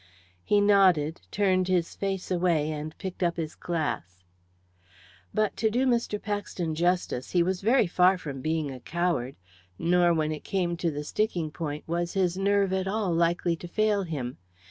He 0.43 0.61
nodded, 0.61 1.21
turned 1.29 1.67
his 1.67 1.93
face 1.93 2.31
away, 2.31 2.71
and 2.71 2.97
picked 2.97 3.21
up 3.21 3.37
his 3.37 3.53
glass. 3.53 4.23
But 5.31 5.55
to 5.57 5.69
do 5.69 5.85
Mr. 5.85 6.19
Paxton 6.19 6.73
justice, 6.73 7.29
he 7.29 7.43
was 7.43 7.61
very 7.61 7.85
far 7.85 8.17
from 8.17 8.41
being 8.41 8.71
a 8.71 8.79
coward; 8.79 9.35
nor, 9.77 10.11
when 10.11 10.31
it 10.31 10.43
came 10.43 10.75
to 10.77 10.89
the 10.89 11.03
sticking 11.03 11.51
point, 11.51 11.87
was 11.87 12.13
his 12.13 12.35
nerve 12.35 12.73
at 12.73 12.87
all 12.87 13.13
likely 13.13 13.55
to 13.57 13.67
fail 13.67 14.01
him. 14.01 14.37